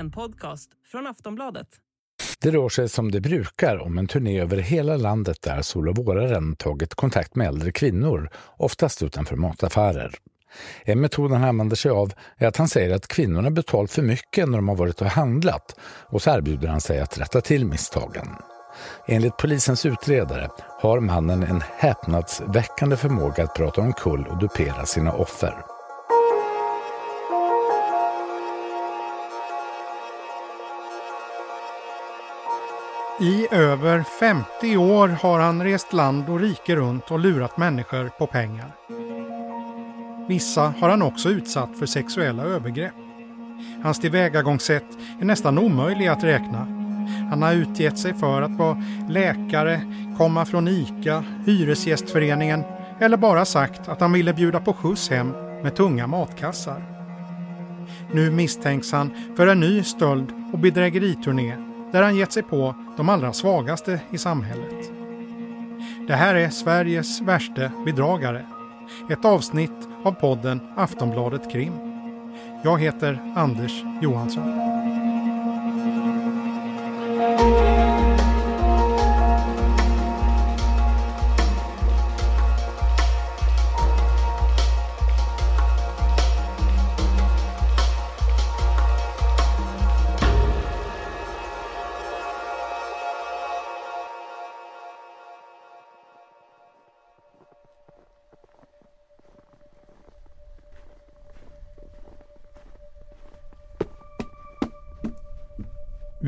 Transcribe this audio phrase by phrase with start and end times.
[0.00, 1.66] En podcast från Aftonbladet.
[2.40, 5.96] Det rör sig som det brukar om en turné över hela landet där Sol och
[5.96, 10.14] våraren tagit kontakt med äldre kvinnor, oftast utanför mataffärer.
[10.84, 14.48] En metod han använder sig av är att han säger att kvinnorna betalt för mycket
[14.48, 18.28] när de har varit och handlat och så erbjuder han sig att rätta till misstagen.
[19.06, 25.79] Enligt polisens utredare har mannen en häpnadsväckande förmåga att prata omkull och dupera sina offer.
[33.22, 38.26] I över 50 år har han rest land och rike runt och lurat människor på
[38.26, 38.76] pengar.
[40.28, 42.94] Vissa har han också utsatt för sexuella övergrepp.
[43.82, 44.84] Hans tillvägagångssätt
[45.20, 46.58] är nästan omöjlig att räkna.
[47.30, 49.80] Han har utgett sig för att vara läkare,
[50.18, 52.64] komma från ICA, Hyresgästföreningen
[53.00, 55.30] eller bara sagt att han ville bjuda på skjuts hem
[55.62, 56.82] med tunga matkassar.
[58.12, 63.08] Nu misstänks han för en ny stöld och bedrägeriturné där han gett sig på de
[63.08, 64.90] allra svagaste i samhället.
[66.06, 68.46] Det här är Sveriges värste bedragare.
[69.10, 71.72] Ett avsnitt av podden Aftonbladet Krim.
[72.64, 74.60] Jag heter Anders Johansson.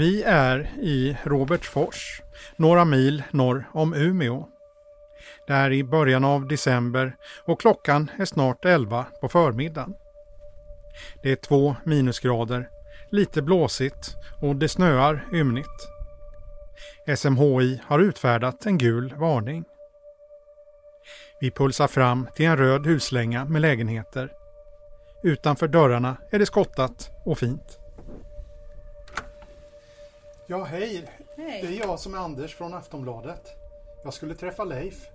[0.02, 2.22] Vi är i Robertsfors,
[2.56, 4.48] några mil norr om Umeå.
[5.46, 9.94] Det är i början av december och klockan är snart 11 på förmiddagen.
[11.22, 12.68] Det är två minusgrader,
[13.10, 15.88] lite blåsigt och det snöar ymnigt.
[17.16, 19.64] SMHI har utfärdat en gul varning.
[21.40, 24.32] Vi pulsar fram till en röd huslänga med lägenheter.
[25.22, 27.81] Utanför dörrarna är det skottat och fint.
[30.52, 31.10] Ja, hej.
[31.36, 31.60] Hej.
[31.62, 33.42] Det är jag som är Anders från Aftonbladet.
[34.04, 35.06] Jag skulle träffa Leif.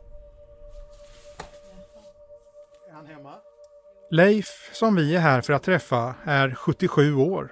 [2.89, 3.33] Är han hemma?
[4.11, 7.51] Leif, som vi är här för att träffa, är 77 år.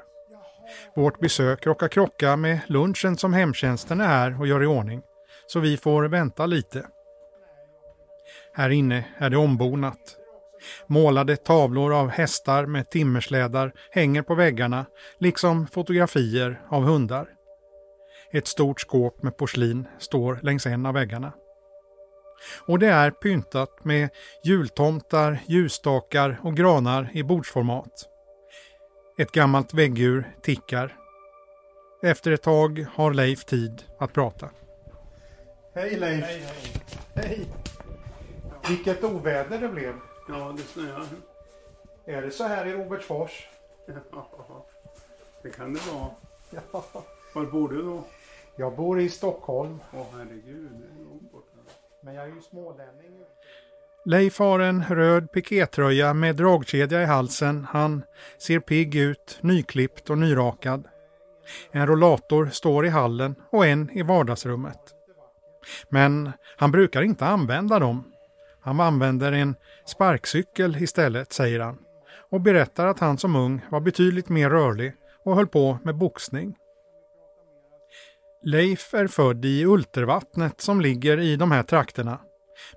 [0.96, 5.02] Vårt besök råkar krocka med lunchen som hemtjänsten är här och gör i ordning,
[5.48, 6.86] så vi får vänta lite.
[8.54, 10.18] Här inne är det ombonat.
[10.88, 14.86] Målade tavlor av hästar med timmerslädar hänger på väggarna,
[15.20, 17.35] liksom fotografier av hundar.
[18.36, 21.34] Ett stort skåp med porslin står längs en av väggarna.
[22.68, 24.10] Och det är pyntat med
[24.44, 28.10] jultomtar, ljusstakar och granar i bordsformat.
[29.18, 30.98] Ett gammalt väggur tickar.
[32.04, 34.50] Efter ett tag har Leif tid att prata.
[35.76, 36.26] Hej Leif!
[36.26, 36.82] Hej, hej.
[37.16, 37.46] Hej!
[38.70, 39.94] Vilket oväder det blev.
[40.30, 41.06] Ja, det snöar.
[42.06, 43.48] Är det så här i Robertsfors?
[44.12, 44.66] Ja,
[45.44, 46.10] det kan det vara.
[46.72, 46.84] Ja.
[47.34, 48.04] Var bor du då?
[48.58, 51.58] Jag bor i Stockholm, Åh herregud, det är långt borta.
[52.04, 53.12] men jag är ju smålänning.
[54.06, 57.68] Leif har en röd pikétröja med dragkedja i halsen.
[57.70, 58.04] Han
[58.38, 60.88] ser pigg ut, nyklippt och nyrakad.
[61.72, 64.80] En rollator står i hallen och en i vardagsrummet.
[65.90, 68.04] Men han brukar inte använda dem.
[68.60, 69.56] Han använder en
[69.86, 71.78] sparkcykel istället, säger han.
[72.30, 76.56] Och berättar att han som ung var betydligt mer rörlig och höll på med boxning.
[78.48, 82.20] Leif är född i Ultervattnet som ligger i de här trakterna.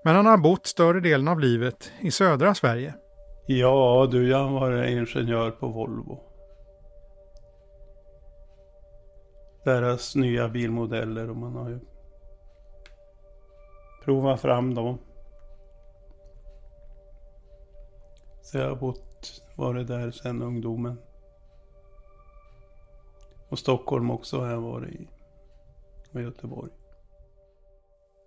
[0.04, 2.94] Men han har bott större delen av livet i södra Sverige.
[3.46, 6.22] Ja du, jag var ingenjör på Volvo.
[9.64, 11.80] Deras nya bilmodeller och man har ju
[14.04, 14.98] provat fram dem.
[18.42, 20.98] Så jag har bott, varit där sedan ungdomen.
[23.48, 25.08] Och Stockholm också har jag varit i.
[26.18, 26.70] Och Göteborg.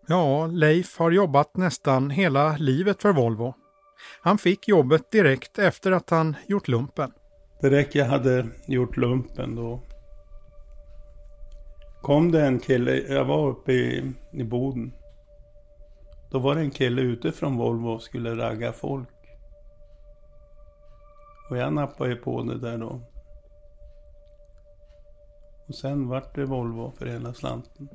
[0.07, 3.53] Ja, Leif har jobbat nästan hela livet för Volvo.
[4.21, 7.11] Han fick jobbet direkt efter att han gjort lumpen.
[7.61, 9.79] Direkt jag hade gjort lumpen då
[12.01, 14.93] kom det en kille, jag var uppe i, i Boden.
[16.31, 19.09] Då var det en kille ute från Volvo och skulle ragga folk.
[21.49, 23.10] Och jag nappade ju på det där då.
[25.71, 27.89] Och sen vart det Volvo för hela slanten.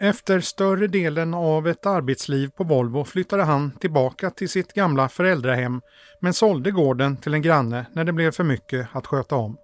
[0.00, 5.80] Efter större delen av ett arbetsliv på Volvo flyttade han tillbaka till sitt gamla föräldrahem
[6.20, 9.56] men sålde gården till en granne när det blev för mycket att sköta om.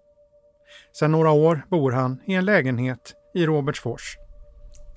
[0.93, 4.17] Sedan några år bor han i en lägenhet i Robertsfors.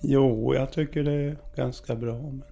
[0.02, 2.22] Jo, jag tycker det är ganska bra.
[2.22, 2.44] Men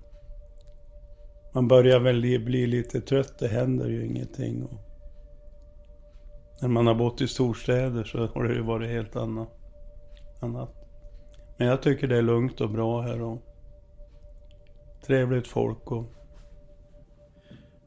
[1.53, 4.63] man börjar väl bli lite trött, det händer ju ingenting.
[4.63, 4.86] Och
[6.61, 9.49] när man har bott i storstäder så har det ju varit helt annat.
[10.41, 10.73] annat.
[11.57, 13.41] Men jag tycker det är lugnt och bra här och
[15.07, 15.91] trevligt folk.
[15.91, 16.13] Och...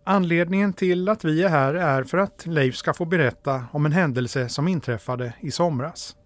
[0.04, 3.92] Anledningen till att vi är här är för att Leif ska få berätta om en
[3.92, 6.16] händelse som inträffade i somras.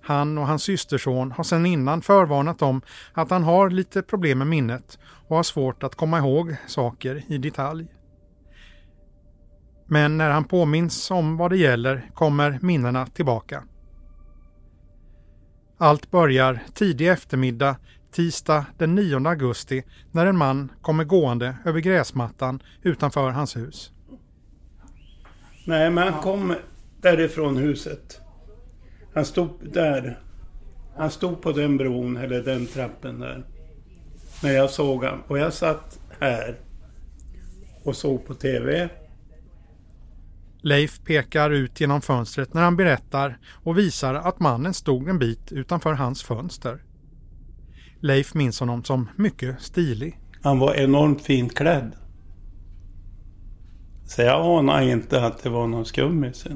[0.00, 4.46] Han och hans systerson har sedan innan förvarnat om att han har lite problem med
[4.46, 4.98] minnet
[5.28, 7.86] och har svårt att komma ihåg saker i detalj.
[9.86, 13.62] Men när han påminns om vad det gäller kommer minnena tillbaka.
[15.78, 17.76] Allt börjar tidig eftermiddag
[18.12, 23.92] tisdag den 9 augusti när en man kommer gående över gräsmattan utanför hans hus.
[25.66, 26.54] Nej, men han kom
[27.00, 28.20] därifrån huset.
[29.14, 30.20] Han stod där.
[30.96, 33.44] Han stod på den bron, eller den trappen där.
[34.42, 35.22] När jag såg honom.
[35.26, 36.60] Och jag satt här
[37.84, 38.88] och såg på TV.
[40.66, 45.52] Leif pekar ut genom fönstret när han berättar och visar att mannen stod en bit
[45.52, 46.82] utanför hans fönster.
[48.00, 50.20] Leif minns honom som mycket stilig.
[50.42, 51.92] Han var enormt fint klädd.
[54.04, 56.46] Så jag anade inte att det var någon skummis.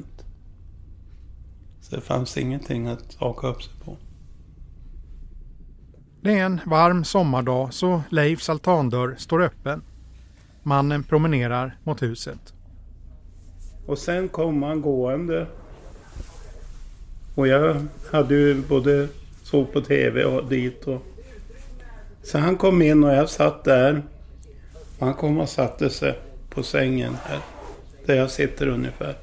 [1.81, 3.97] Så det fanns ingenting att haka upp sig på.
[6.21, 9.81] Det är en varm sommardag så Leifs altandörr står öppen.
[10.63, 12.53] Mannen promenerar mot huset.
[13.91, 15.47] Och sen kom han gående.
[17.35, 19.07] Och jag hade ju både
[19.43, 21.01] såg på TV och dit och...
[22.23, 24.03] Så han kom in och jag satt där.
[24.99, 27.39] Han kom och satte sig på sängen här.
[28.05, 29.17] Där jag sitter ungefär.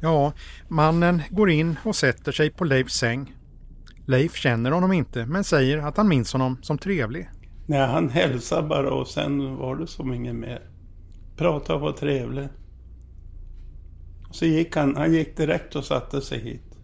[0.00, 0.32] Ja,
[0.68, 3.34] mannen går in och sätter sig på Leifs säng.
[4.04, 7.30] Leif känner honom inte men säger att han minns honom som trevlig.
[7.66, 10.60] Nej, han hälsade bara och sen var det som inget mer.
[11.36, 12.48] Prata och var trevlig.
[14.36, 16.78] Så gick han, han gick direkt och satte sig hit.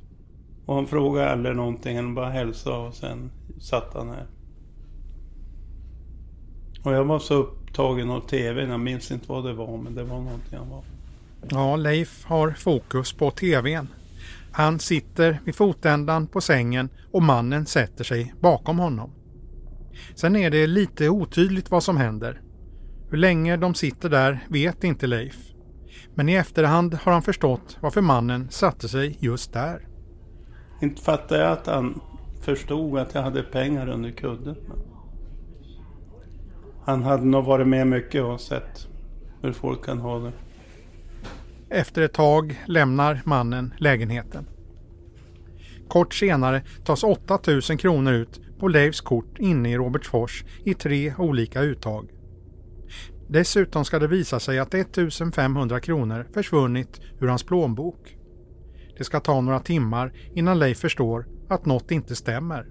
[0.66, 4.26] Och han frågade aldrig någonting, han bara hälsade och sen satt han här.
[6.84, 10.04] Och jag var så upptagen av TVn, jag minns inte vad det var, men det
[10.04, 10.82] var någonting han var.
[11.50, 13.88] Ja, Leif har fokus på TVn.
[14.52, 19.10] Han sitter vid fotändan på sängen och mannen sätter sig bakom honom.
[20.14, 22.40] Sen är det lite otydligt vad som händer.
[23.10, 25.52] Hur länge de sitter där vet inte Leif.
[26.14, 29.86] Men i efterhand har han förstått varför mannen satte sig just där.
[30.82, 32.00] Inte fattar jag att han
[32.40, 34.56] förstod att jag hade pengar under kudden.
[36.84, 38.88] Han hade nog varit med mycket och sett
[39.42, 40.32] hur folk kan ha det.
[41.68, 44.46] Efter ett tag lämnar mannen lägenheten.
[45.88, 51.60] Kort senare tas 8000 kronor ut på Leifs kort inne i Robertsfors i tre olika
[51.60, 52.11] uttag.
[53.32, 58.16] Dessutom ska det visa sig att 1500 kronor försvunnit ur hans plånbok.
[58.98, 62.66] Det ska ta några timmar innan Leif förstår att något inte stämmer.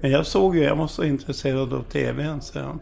[0.00, 2.78] Men jag såg ju, jag var så intresserad av TVn så jag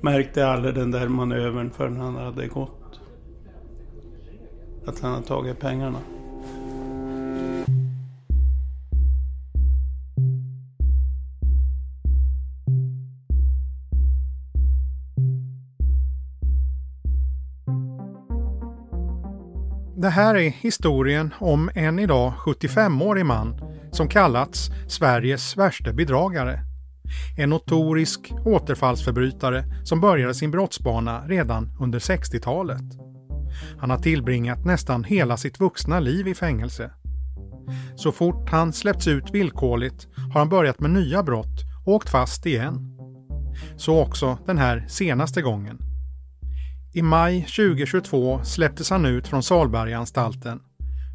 [0.00, 3.00] märkte aldrig den där manövern förrän han hade gått
[4.86, 5.98] att han hade tagit pengarna.
[20.04, 23.60] Det här är historien om en idag 75-årig man
[23.92, 26.60] som kallats Sveriges värsta bedragare.
[27.36, 32.82] En notorisk återfallsförbrytare som började sin brottsbana redan under 60-talet.
[33.78, 36.90] Han har tillbringat nästan hela sitt vuxna liv i fängelse.
[37.96, 42.46] Så fort han släppts ut villkorligt har han börjat med nya brott och åkt fast
[42.46, 42.98] igen.
[43.76, 45.83] Så också den här senaste gången.
[46.96, 50.62] I maj 2022 släpptes han ut från Salbergaanstalten.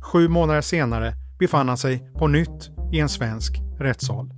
[0.02, 4.30] Sju månader senare befann han sig på nytt i en svensk rättssal.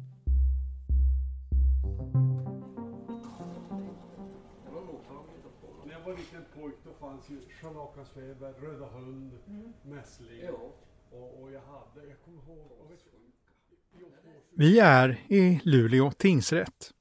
[14.57, 16.91] Vi är i Luleå tingsrätt.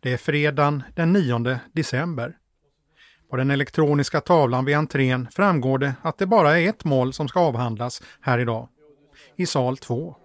[0.00, 2.38] Det är fredagen den 9 december.
[3.34, 7.28] På den elektroniska tavlan vid entrén framgår det att det bara är ett mål som
[7.28, 8.68] ska avhandlas här idag.
[9.36, 10.16] I sal 2.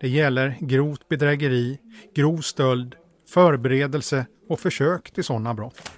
[0.00, 1.78] Det gäller grovt bedrägeri,
[2.14, 2.94] grov stöld,
[3.28, 5.92] förberedelse och försök till sådana brott.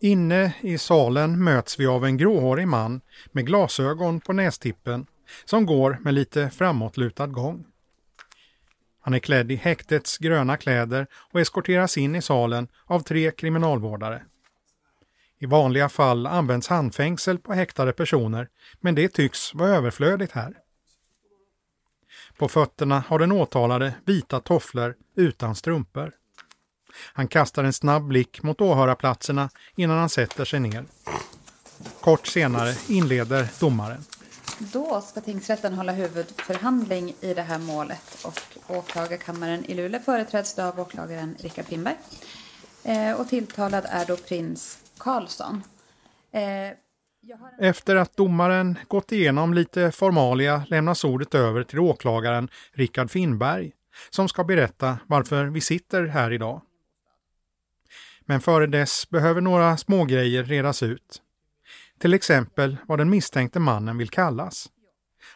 [0.00, 3.00] Inne i salen möts vi av en gråhårig man
[3.32, 5.06] med glasögon på nästippen
[5.44, 7.64] som går med lite framåtlutad gång.
[9.00, 14.22] Han är klädd i häktets gröna kläder och eskorteras in i salen av tre kriminalvårdare.
[15.38, 18.48] I vanliga fall används handfängsel på häktade personer,
[18.80, 20.54] men det tycks vara överflödigt här.
[22.38, 26.12] På fötterna har den åtalade vita tofflor utan strumpor.
[27.12, 30.84] Han kastar en snabb blick mot åhörarplatserna innan han sätter sig ner.
[32.00, 34.04] Kort senare inleder domaren.
[34.62, 40.80] Då ska tingsrätten hålla huvudförhandling i det här målet och åklagarkammaren i Luleå företräds av
[40.80, 41.96] åklagaren Rickard Finnberg.
[42.84, 45.62] Eh, och tilltalad är då prins Karlsson.
[46.32, 46.40] Eh,
[47.58, 53.72] Efter att domaren gått igenom lite formalia lämnas ordet över till åklagaren Rickard Finnberg
[54.10, 56.62] som ska berätta varför vi sitter här idag.
[58.20, 61.22] Men före dess behöver några smågrejer redas ut.
[62.00, 64.68] Till exempel vad den misstänkte mannen vill kallas.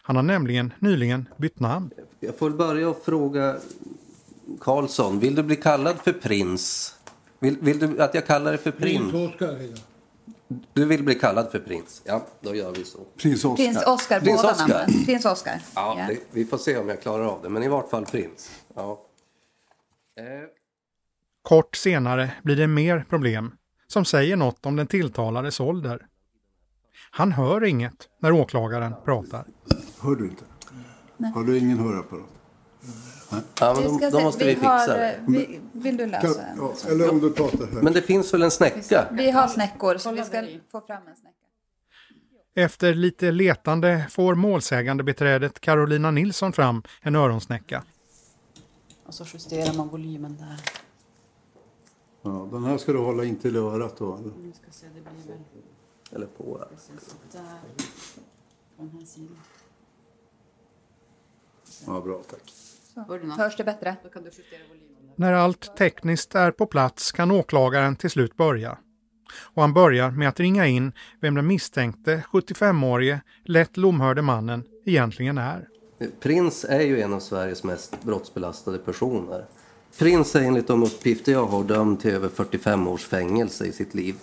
[0.03, 1.91] Han har nämligen nyligen bytt namn.
[2.19, 3.57] Jag får börja och fråga
[4.61, 6.95] Karlsson, vill du bli kallad för prins?
[7.39, 9.11] Vill, vill du att jag kallar dig för prins?
[9.11, 9.79] Prins Oscar heter
[10.73, 12.01] Du vill bli kallad för prins?
[12.05, 12.99] Ja, då gör vi så.
[13.17, 13.55] Prins Oscar.
[13.65, 14.67] Prins Oscar, Prins båda Oscar.
[14.67, 15.05] namnen.
[15.05, 15.61] Prins Oscar.
[15.75, 16.07] Ja, Ja.
[16.07, 18.51] det, vi får se om jag klarar av det, men i vart fall prins.
[18.75, 19.01] Ja.
[20.19, 20.25] Eh,
[21.41, 23.51] Kort senare blir det mer problem
[23.87, 26.05] som säger något om den tilltalades ålder.
[27.17, 29.45] Han hör inget när åklagaren pratar.
[30.01, 30.43] Hör du inte?
[31.33, 32.25] Har du ingen hörapparat?
[33.59, 35.11] ja, men Vi då, måste vi vi fixa det.
[35.11, 36.57] eh, vi, Vill du Kan, lösa en?
[36.57, 37.81] ja, eller om du pratar här.
[37.81, 39.07] Men det finns väl en snäcka?
[39.11, 41.35] Vi har snäckor så vi ska få fram en snäcka.
[42.55, 47.83] Efter lite letande får målsägande beträdet Carolina Nilsson fram en öronsnäcka.
[49.05, 50.59] Och så justerar man volymen där.
[52.21, 54.15] Ja, den här ska du hålla in till örat då.
[54.17, 54.31] eller?
[56.15, 56.57] Eller på?
[56.57, 56.67] där.
[58.77, 59.37] På den här sidan.
[61.87, 62.53] Ja, bra tack.
[63.37, 63.95] Hörs det bättre?
[64.03, 65.13] Då kan du justera volymen där.
[65.15, 68.77] När allt tekniskt är på plats kan åklagaren till slut börja.
[69.37, 70.91] Och han börjar med att ringa in
[71.21, 75.67] vem den misstänkte 75-årige, lätt lomhörde mannen egentligen är.
[76.19, 79.45] Prins är ju en av Sveriges mest brottsbelastade personer.
[79.97, 83.93] Prins är enligt de uppgifter jag har dömd till över 45 års fängelse i sitt
[83.93, 84.15] liv.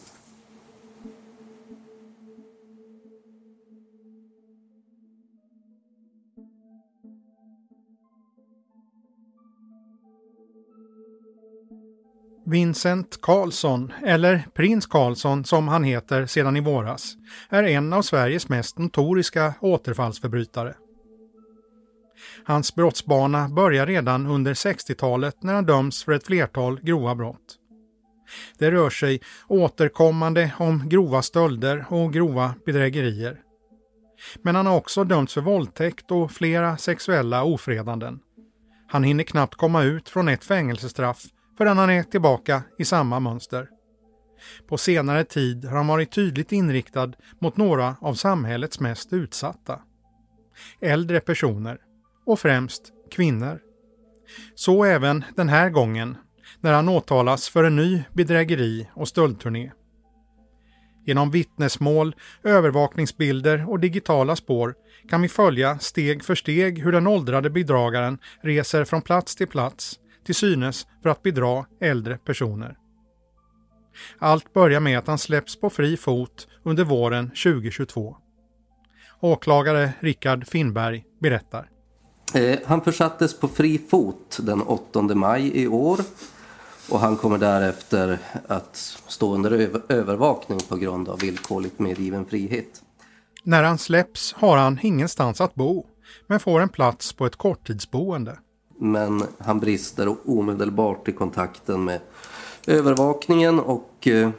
[12.53, 17.15] Vincent Karlsson, eller Prins Karlsson som han heter sedan i våras,
[17.49, 20.75] är en av Sveriges mest notoriska återfallsförbrytare.
[22.45, 27.59] Hans brottsbana börjar redan under 60-talet när han döms för ett flertal grova brott.
[28.59, 33.41] Det rör sig återkommande om grova stölder och grova bedrägerier.
[34.43, 38.19] Men han har också dömts för våldtäkt och flera sexuella ofredanden.
[38.89, 41.27] Han hinner knappt komma ut från ett fängelsestraff
[41.59, 43.69] förrän han är tillbaka i samma mönster.
[44.69, 49.81] På senare tid har han varit tydligt inriktad mot några av samhällets mest utsatta.
[50.81, 51.79] Äldre personer
[52.27, 53.61] och främst kvinnor.
[54.55, 56.17] Så även den här gången
[56.61, 59.73] när han åtalas för en ny bedrägeri och stöldturné.
[61.07, 64.75] Genom vittnesmål, övervakningsbilder och digitala spår
[65.09, 69.99] kan vi följa steg för steg hur den åldrade bedragaren reser från plats till plats
[70.25, 72.77] till synes för att bedra äldre personer.
[74.19, 78.17] Allt börjar med att han släpps på fri fot under våren 2022.
[79.21, 81.71] Åklagare Rickard Finnberg berättar.
[82.35, 86.01] Eh, han försattes på fri fot den 8 maj i år
[86.91, 88.77] och han kommer därefter att
[89.07, 92.83] stå under över- övervakning på grund av villkorligt medgiven frihet.
[93.45, 95.87] När han släpps har han ingenstans att bo,
[96.27, 98.39] men får en plats på ett korttidsboende.
[98.83, 102.01] Men han brister omedelbart i kontakten med
[102.67, 104.31] övervakningen och eh,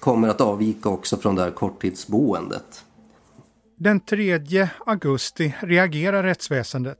[0.00, 2.84] kommer att avvika också från det här korttidsboendet.
[3.78, 6.98] Den 3 augusti reagerar rättsväsendet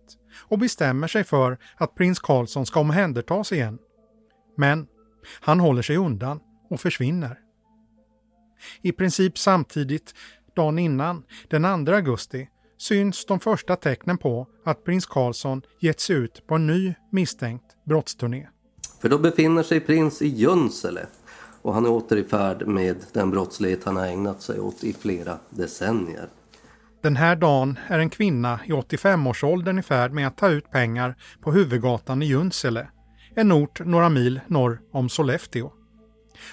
[0.48, 3.78] och bestämmer sig för att prins Karlsson ska omhändertas igen.
[4.56, 4.86] Men
[5.40, 7.38] han håller sig undan och försvinner.
[8.82, 10.14] I princip samtidigt,
[10.56, 12.48] dagen innan, den 2 augusti,
[12.82, 17.64] syns de första tecknen på att prins Karlsson gett sig ut på en ny misstänkt
[17.84, 18.48] brottsturné.
[19.00, 21.06] För då befinner sig prins i Junsele
[21.62, 24.92] och han är åter i färd med den brottslighet han har ägnat sig åt i
[24.92, 26.28] flera decennier.
[27.02, 31.14] Den här dagen är en kvinna i 85-årsåldern i färd med att ta ut pengar
[31.40, 32.88] på huvudgatan i Junsele,
[33.34, 35.72] en ort några mil norr om Sollefteå.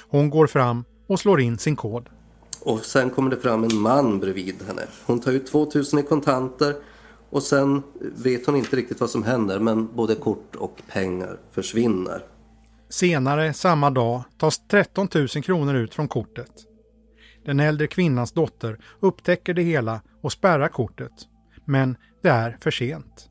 [0.09, 2.09] Hon går fram och slår in sin kod.
[2.62, 4.82] Och sen kommer det fram en man bredvid henne.
[5.06, 6.75] Hon tar ut 2000 i kontanter
[7.30, 12.25] och sen vet hon inte riktigt vad som händer men både kort och pengar försvinner.
[12.89, 16.51] Senare samma dag tas 13 000 kronor ut från kortet.
[17.46, 21.12] Den äldre kvinnans dotter upptäcker det hela och spärrar kortet.
[21.66, 23.30] Men det är för sent.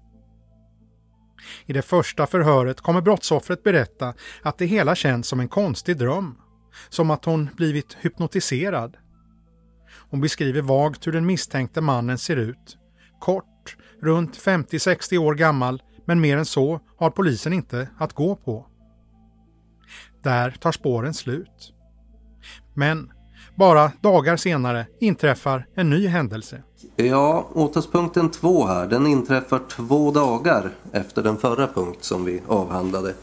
[1.67, 6.35] I det första förhöret kommer brottsoffret berätta att det hela känns som en konstig dröm.
[6.89, 8.97] Som att hon blivit hypnotiserad.
[10.11, 12.79] Hon beskriver vagt hur den misstänkte mannen ser ut.
[13.21, 18.67] Kort, runt 50-60 år gammal, men mer än så har polisen inte att gå på.
[20.23, 21.73] Där tar spåren slut.
[22.75, 23.13] Men
[23.55, 26.63] bara dagar senare inträffar en ny händelse.
[26.97, 33.15] Ja, åtalspunkten 2 här, den inträffar två dagar efter den förra punkt som vi avhandlade.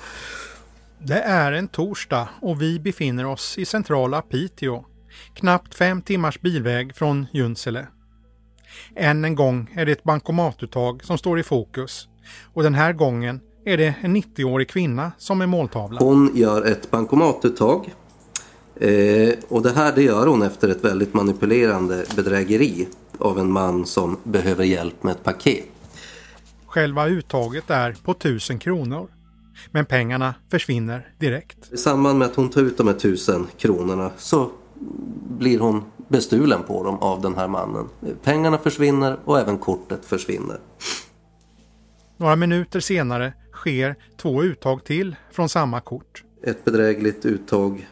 [0.99, 4.85] Det är en torsdag och vi befinner oss i centrala Piteå.
[5.33, 7.87] Knappt fem timmars bilväg från Junsele.
[8.95, 12.07] Än en gång är det ett bankomatuttag som står i fokus.
[12.53, 15.99] Och den här gången är det en 90-årig kvinna som är måltavla.
[15.99, 17.93] Hon gör ett bankomatuttag.
[18.75, 23.85] Eh, och det här det gör hon efter ett väldigt manipulerande bedrägeri av en man
[23.85, 25.65] som behöver hjälp med ett paket.
[26.65, 29.07] Själva uttaget är på 1000 kronor.
[29.71, 31.57] Men pengarna försvinner direkt.
[31.71, 34.51] I samband med att hon tar ut de här tusen kronorna så
[35.37, 37.89] blir hon bestulen på dem av den här mannen.
[38.23, 40.59] Pengarna försvinner och även kortet försvinner.
[42.17, 46.23] Några minuter senare sker två uttag till från samma kort.
[46.43, 47.87] Ett bedrägligt uttag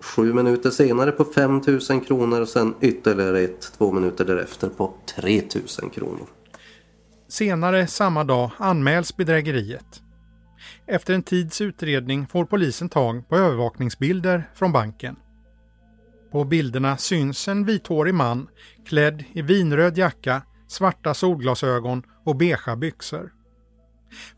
[0.00, 4.94] sju minuter senare på 5 000 kronor och sen ytterligare ett två minuter därefter på
[5.16, 5.42] 3
[5.82, 6.26] 000 kronor.
[7.28, 10.02] Senare samma dag anmäls bedrägeriet.
[10.86, 15.16] Efter en tids utredning får polisen tag på övervakningsbilder från banken.
[16.32, 18.48] På bilderna syns en vithårig man
[18.86, 23.32] klädd i vinröd jacka, svarta solglasögon och beiga byxor.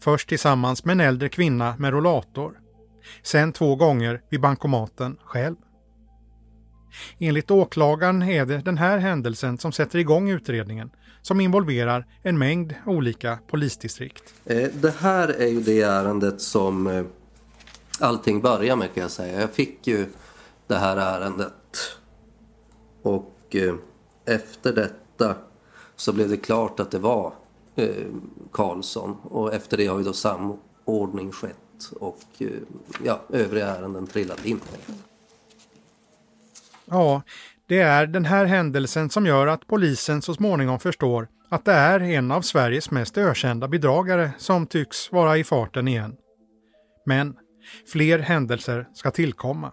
[0.00, 2.52] Först tillsammans med en äldre kvinna med rollator.
[3.22, 5.56] Sen två gånger vid bankomaten själv.
[7.18, 10.90] Enligt åklagaren är det den här händelsen som sätter igång utredningen
[11.22, 14.34] som involverar en mängd olika polisdistrikt.
[14.44, 17.04] Eh, det här är ju det ärendet som eh,
[18.00, 19.40] allting börjar med kan jag säga.
[19.40, 20.06] Jag fick ju
[20.66, 21.52] det här ärendet
[23.02, 23.74] och eh,
[24.24, 25.36] efter detta
[25.96, 27.32] så blev det klart att det var
[27.76, 28.06] eh,
[28.52, 32.48] Karlsson och efter det har ju då samordning skett och eh,
[33.04, 34.60] ja, övriga ärenden trillat in.
[36.84, 37.22] Ja,
[37.66, 42.00] det är den här händelsen som gör att polisen så småningom förstår att det är
[42.00, 46.16] en av Sveriges mest ökända bedragare som tycks vara i farten igen.
[47.06, 47.36] Men
[47.92, 49.72] fler händelser ska tillkomma.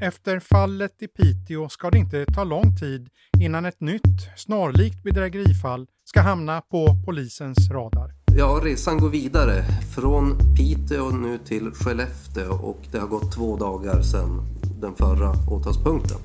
[0.00, 3.08] Efter fallet i Piteå ska det inte ta lång tid
[3.40, 8.14] innan ett nytt, snarlikt bedrägerifall ska hamna på polisens radar.
[8.36, 14.02] Ja, resan går vidare från Piteå nu till Skellefteå och det har gått två dagar
[14.02, 14.40] sedan
[14.80, 16.18] den förra åtalspunkten.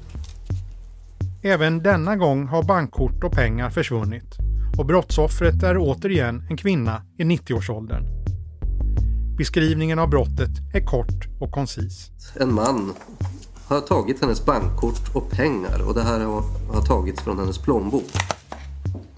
[1.44, 4.38] Även denna gång har bankkort och pengar försvunnit
[4.78, 8.06] och brottsoffret är återigen en kvinna i 90-årsåldern.
[9.38, 12.12] Beskrivningen av brottet är kort och koncis.
[12.40, 12.94] En man
[13.76, 18.12] har tagit hennes bankkort och pengar och det här har, har tagits från hennes plånbok.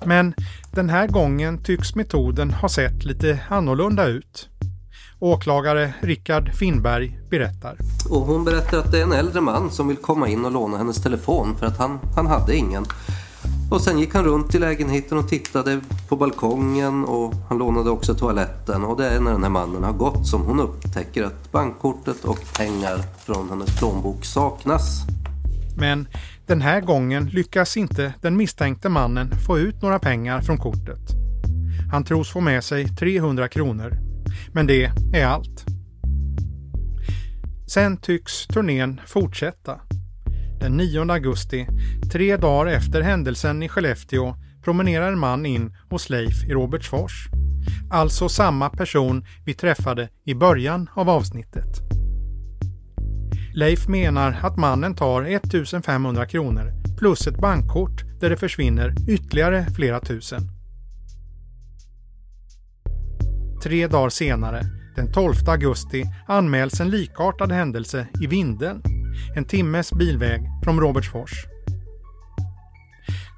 [0.05, 0.33] Men
[0.71, 4.49] den här gången tycks metoden ha sett lite annorlunda ut.
[5.19, 7.77] Åklagare Rickard Finnberg berättar.
[8.09, 10.77] Och hon berättar att det är en äldre man som vill komma in och låna
[10.77, 12.85] hennes telefon för att han, han hade ingen.
[13.73, 18.13] Och sen gick han runt i lägenheten och tittade på balkongen och han lånade också
[18.13, 18.83] toaletten.
[18.83, 22.39] Och det är när den här mannen har gått som hon upptäcker att bankkortet och
[22.57, 25.01] pengar från hennes plånbok saknas.
[25.77, 26.07] Men
[26.45, 31.01] den här gången lyckas inte den misstänkte mannen få ut några pengar från kortet.
[31.91, 33.97] Han tros få med sig 300 kronor.
[34.53, 35.65] Men det är allt.
[37.67, 39.79] Sen tycks turnén fortsätta.
[40.63, 41.67] Den 9 augusti,
[42.11, 47.27] tre dagar efter händelsen i Skellefteå, promenerar en man in hos Leif i Robertsfors.
[47.89, 51.81] Alltså samma person vi träffade i början av avsnittet.
[53.53, 59.99] Leif menar att mannen tar 1500 kronor plus ett bankkort där det försvinner ytterligare flera
[59.99, 60.41] tusen.
[63.63, 64.61] Tre dagar senare,
[64.95, 68.81] den 12 augusti, anmäls en likartad händelse i Vindeln,
[69.35, 71.45] en timmes bilväg från Robertsfors.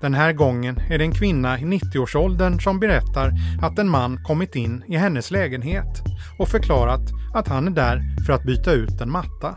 [0.02, 4.56] Den här gången är det en kvinna i 90-årsåldern som berättar att en man kommit
[4.56, 6.04] in i hennes lägenhet
[6.40, 7.02] och förklarat
[7.34, 9.56] att han är där för att byta ut en matta.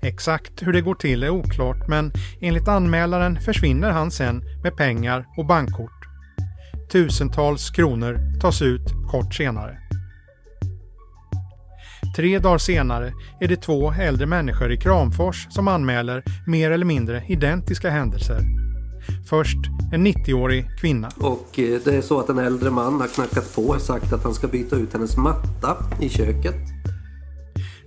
[0.00, 5.26] Exakt hur det går till är oklart men enligt anmälaren försvinner han sen med pengar
[5.36, 6.08] och bankkort.
[6.92, 9.87] Tusentals kronor tas ut kort senare.
[12.18, 17.24] Tre dagar senare är det två äldre människor i Kramfors som anmäler mer eller mindre
[17.28, 18.40] identiska händelser.
[19.28, 19.58] Först
[19.92, 21.08] en 90-årig kvinna.
[21.16, 24.24] Och eh, det är så att en äldre man har knackat på och sagt att
[24.24, 26.56] han ska byta ut hennes matta i köket.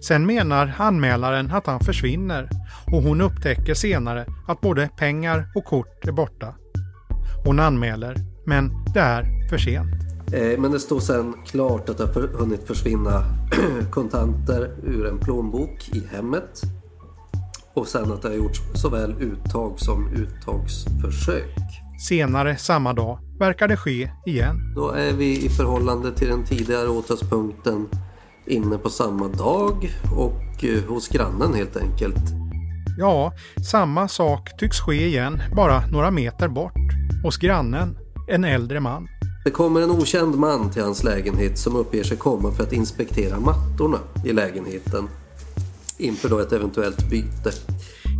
[0.01, 2.49] Sen menar anmälaren att han försvinner
[2.91, 6.55] och hon upptäcker senare att både pengar och kort är borta.
[7.45, 8.15] Hon anmäler,
[8.45, 10.20] men det är för sent.
[10.33, 13.23] Eh, Men det står sen klart att det har hunnit försvinna
[13.91, 16.61] kontanter ur en plånbok i hemmet.
[17.73, 21.55] Och sen att det har gjorts såväl uttag som uttagsförsök.
[22.07, 24.73] Senare samma dag verkar det ske igen.
[24.75, 27.87] Då är vi i förhållande till den tidigare åtalspunkten
[28.47, 32.23] inne på samma dag och eh, hos grannen helt enkelt.
[32.97, 33.33] Ja,
[33.71, 36.73] samma sak tycks ske igen, bara några meter bort.
[37.23, 39.07] Hos grannen, en äldre man.
[39.43, 43.39] Det kommer en okänd man till hans lägenhet som uppger sig komma för att inspektera
[43.39, 45.07] mattorna i lägenheten
[45.97, 47.51] inför då ett eventuellt byte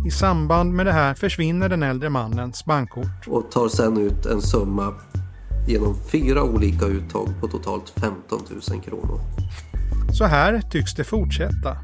[0.06, 3.26] I samband med det här försvinner den äldre mannens bankkort.
[3.26, 4.94] och tar sen ut en summa
[5.68, 9.20] genom fyra olika uttag på totalt 15 000 kronor.
[10.12, 11.76] Så här tycks det fortsätta.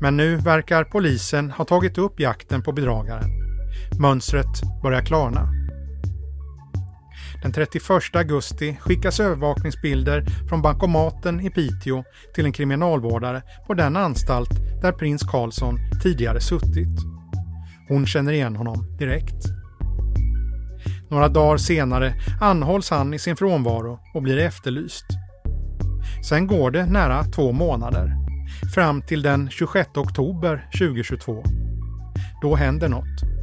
[0.00, 3.30] Men nu verkar polisen ha tagit upp jakten på bedragaren.
[4.00, 5.48] Mönstret börjar klarna.
[7.42, 14.50] Den 31 augusti skickas övervakningsbilder från bankomaten i Piteå till en kriminalvårdare på den anstalt
[14.82, 16.98] där prins Karlsson tidigare suttit.
[17.88, 19.44] Hon känner igen honom direkt.
[21.10, 25.06] Några dagar senare anhålls han i sin frånvaro och blir efterlyst.
[26.28, 28.16] Sen går det nära två månader,
[28.74, 31.44] fram till den 26 oktober 2022.
[32.42, 33.39] Då händer något.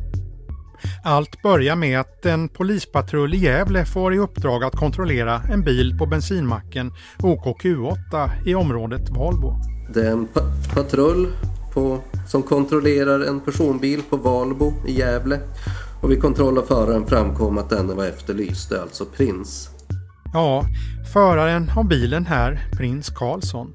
[1.04, 5.98] Allt börjar med att en polispatrull i Gävle får i uppdrag att kontrollera en bil
[5.98, 9.56] på bensinmacken OKQ8 i området Valbo.
[9.94, 11.28] Det är en pa- patrull
[11.74, 15.40] på, som kontrollerar en personbil på Valbo i Gävle
[16.02, 19.70] och vid kontroll av föraren framkom att denne var efterlyst, alltså Prins.
[20.34, 20.64] Ja,
[21.14, 23.74] föraren av bilen här, prins Karlsson.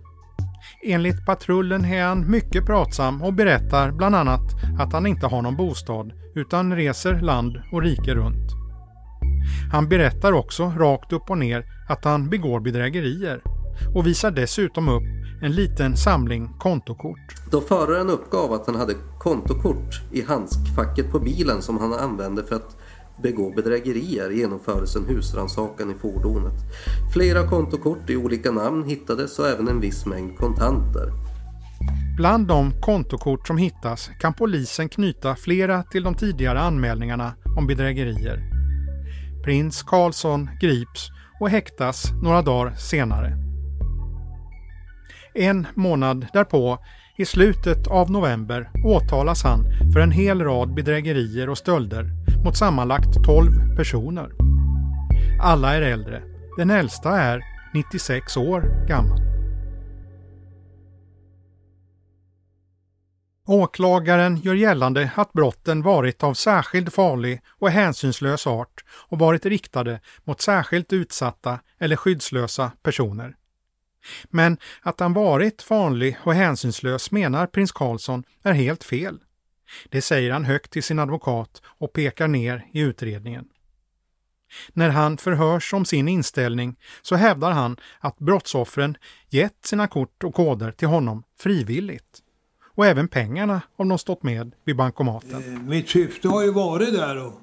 [0.84, 4.40] Enligt patrullen är han mycket pratsam och berättar bland annat
[4.78, 8.52] att han inte har någon bostad utan reser land och rike runt.
[9.72, 13.42] Han berättar också rakt upp och ner att han begår bedrägerier
[13.94, 15.02] och visar dessutom upp
[15.42, 17.34] en liten samling kontokort.
[17.50, 22.56] Då föraren uppgav att han hade kontokort i handskfacket på bilen som han använde för
[22.56, 22.76] att
[23.22, 26.54] begå bedrägerier genomfördes en husrannsakan i fordonet.
[27.12, 31.12] Flera kontokort i olika namn hittades och även en viss mängd kontanter.
[32.16, 38.42] Bland de kontokort som hittas kan polisen knyta flera till de tidigare anmälningarna om bedrägerier.
[39.44, 41.08] Prins Karlsson grips
[41.40, 43.38] och häktas några dagar senare.
[45.34, 46.78] En månad därpå,
[47.16, 52.10] i slutet av november, åtalas han för en hel rad bedrägerier och stölder
[52.44, 54.32] mot sammanlagt 12 personer.
[55.40, 56.22] Alla är äldre.
[56.58, 57.42] Den äldsta är
[57.74, 59.18] 96 år gammal.
[63.46, 70.00] Åklagaren gör gällande att brotten varit av särskilt farlig och hänsynslös art och varit riktade
[70.24, 73.34] mot särskilt utsatta eller skyddslösa personer.
[74.30, 79.18] Men att han varit farlig och hänsynslös menar prins Karlsson är helt fel.
[79.88, 83.44] Det säger han högt till sin advokat och pekar ner i utredningen.
[84.72, 88.96] När han förhörs om sin inställning så hävdar han att brottsoffren
[89.28, 92.22] gett sina kort och koder till honom frivilligt.
[92.74, 95.68] Och även pengarna om de stått med vid bankomaten.
[95.68, 97.34] Mitt syfte har ju varit där att,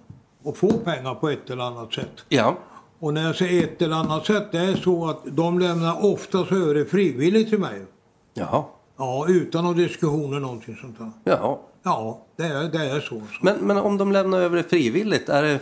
[0.46, 2.26] att få pengar på ett eller annat sätt.
[2.30, 2.60] Ja.
[3.00, 6.52] Och när jag säger ett eller annat sätt, det är så att de lämnar oftast
[6.52, 7.86] över det frivilligt till mig.
[8.34, 8.64] Jaha.
[8.98, 11.12] Ja, utan någon diskussion eller någonting sånt där.
[11.24, 11.58] Jaha.
[11.84, 13.22] Ja, det är, det är så.
[13.42, 15.60] Men, men om de lämnar över det frivilligt, är det...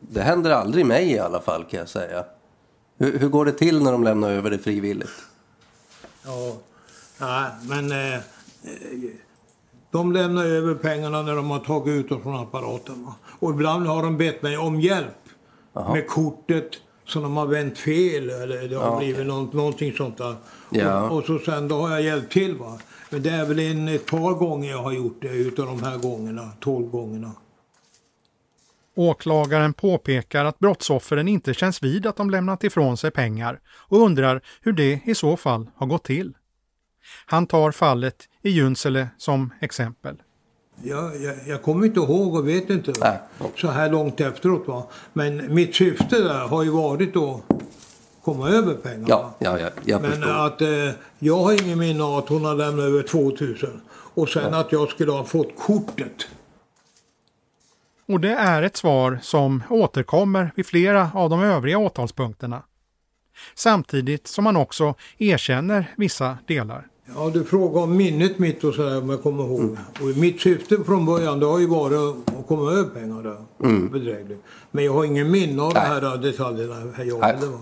[0.00, 2.24] Det händer aldrig mig i alla fall kan jag säga.
[2.98, 5.24] Hur, hur går det till när de lämnar över det frivilligt?
[6.24, 6.56] Ja,
[7.20, 8.20] nej, men eh, eh,
[9.90, 13.04] de lämnar över pengarna när de har tagit ut dem från apparaten.
[13.04, 13.14] Va?
[13.38, 15.25] Och ibland har de bett mig om hjälp
[15.92, 16.70] med kortet
[17.04, 20.34] som de har vänt fel eller det har Ja, blivit något, någonting sånt där.
[20.70, 21.10] Ja.
[21.10, 22.78] Och, och så sen då har jag hjälpt till va.
[23.10, 25.98] Men det är väl en, ett par gånger jag har gjort det utav de här
[25.98, 27.32] gångerna, tolv gångerna.
[28.94, 34.40] Åklagaren påpekar att brottsoffren inte känns vid att de lämnat ifrån sig pengar och undrar
[34.60, 36.34] hur det i så fall har gått till.
[37.26, 40.16] Han tar fallet i Junsele som exempel.
[40.82, 42.92] Jag, jag, jag kommer inte ihåg och vet inte
[43.56, 44.68] så här långt efteråt.
[44.68, 44.86] Va?
[45.12, 47.40] Men mitt syfte där har ju varit att
[48.24, 49.06] komma över pengarna.
[49.08, 50.46] Ja, ja, ja jag Men förstår.
[50.46, 50.68] att eh,
[51.18, 53.80] jag har ingen minne av att hon har lämnat över 2000.
[53.90, 56.26] Och sen att jag skulle ha fått kortet.
[58.08, 62.62] Och det är ett svar som återkommer vid flera av de övriga åtalspunkterna.
[63.54, 66.86] Samtidigt som man också erkänner vissa delar.
[67.14, 69.76] Ja, du frågar om minnet mitt och sådär om jag kommer ihåg.
[70.00, 73.36] Och mitt syfte från början det har ju varit att komma över pengar där.
[73.68, 73.88] Mm.
[73.90, 74.42] Bedrägligt.
[74.70, 76.74] Men jag har ingen minne av de här detaljerna.
[76.96, 77.58] Här jag heller, va?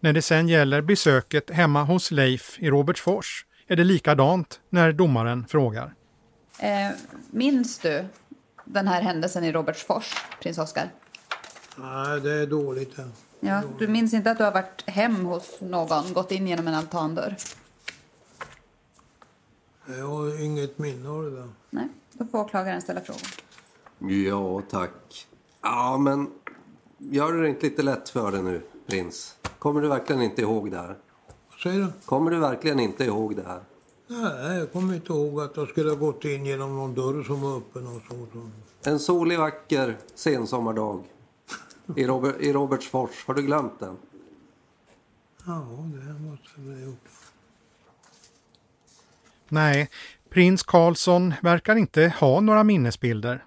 [0.00, 5.46] När det sen gäller besöket hemma hos Leif i Robertsfors är det likadant när domaren
[5.48, 5.94] frågar.
[6.58, 6.88] Eh,
[7.30, 8.04] minns du
[8.64, 10.84] den här händelsen i Robertsfors, prins Oscar?
[11.76, 12.92] Nej, det är dåligt.
[12.96, 13.04] Ja.
[13.40, 16.74] Ja, du minns inte att du har varit hem hos någon, gått in genom en
[16.74, 17.36] altandörr?
[19.98, 21.48] Jag har inget minne av det där.
[21.70, 23.22] Nej, då får åklagaren ställa frågan.
[23.98, 25.26] Ja, tack.
[25.62, 26.30] Ja, men
[26.98, 29.36] gör du det inte lite lätt för dig nu, prins?
[29.58, 30.96] Kommer du verkligen inte ihåg det här?
[31.50, 31.92] Vad säger du?
[32.04, 33.60] Kommer du verkligen inte ihåg det här?
[34.06, 37.40] Nej, jag kommer inte ihåg att jag skulle ha gått in genom någon dörr som
[37.40, 38.26] var öppen och så.
[38.32, 38.50] så.
[38.90, 41.04] En solig, vacker sensommardag
[41.96, 43.26] i, Robert, i Robertsfors.
[43.26, 43.96] Har du glömt den?
[45.46, 45.66] Ja,
[46.06, 47.08] det måste jag ha gjort.
[49.50, 49.88] Nej,
[50.30, 53.44] prins Karlsson verkar inte ha några minnesbilder.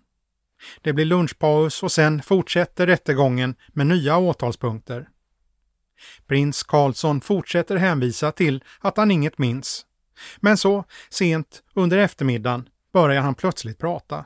[0.81, 5.09] Det blir lunchpaus och sen fortsätter rättegången med nya åtalspunkter.
[6.27, 9.85] Prins Karlsson fortsätter hänvisa till att han inget minns.
[10.39, 14.25] Men så, sent under eftermiddagen, börjar han plötsligt prata.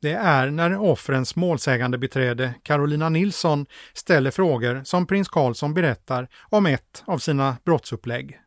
[0.00, 6.66] Det är när offrens målsägande beträde Carolina Nilsson ställer frågor som prins Karlsson berättar om
[6.66, 8.41] ett av sina brottsupplägg.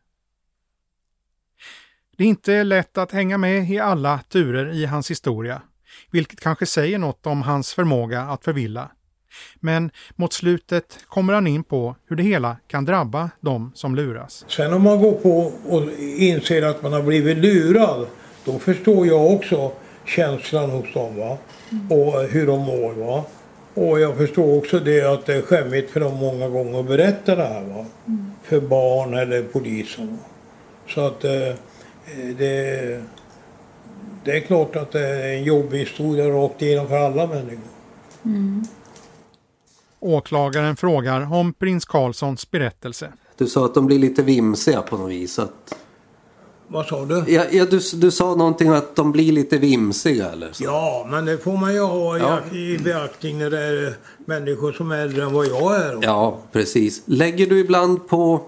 [2.18, 5.62] Det är inte lätt att hänga med i alla turer i hans historia,
[6.12, 8.92] vilket kanske säger något om hans förmåga att förvilla.
[9.60, 14.46] Men mot slutet kommer han in på hur det hela kan drabba de som luras.
[14.48, 18.08] Sen om man går på och inser att man har blivit lurad,
[18.46, 19.72] då förstår jag också
[20.06, 21.38] känslan hos dem va?
[21.90, 22.94] och hur de mår.
[22.94, 23.24] Va?
[23.74, 27.36] Och jag förstår också det att det är skämmigt för dem många gånger att berätta
[27.36, 27.64] det här.
[27.64, 27.86] Va?
[28.44, 30.08] För barn eller polisen.
[30.08, 30.18] Va?
[30.88, 31.54] Så att eh,
[32.38, 33.04] det,
[34.24, 37.60] det är klart att det är en jobbig historia rakt igenom för alla människor.
[40.00, 43.14] Åklagaren frågar om prins Karlssons berättelse.
[43.38, 45.40] Du sa att de blir lite vimsiga på något vis.
[45.40, 45.76] Att...
[46.68, 47.24] Vad sa du?
[47.28, 50.64] Ja, ja, du, du sa någonting att de blir lite vimsiga eller så.
[50.64, 52.56] Ja, men det får man ju ha i, Ja.
[52.58, 53.94] i beaktning när det är
[54.26, 56.00] människor som är äldre än vad jag är.
[56.02, 57.02] Ja, precis.
[57.06, 58.42] Lägger du ibland på,